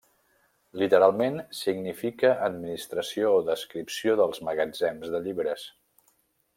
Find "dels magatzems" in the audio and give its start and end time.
4.25-5.17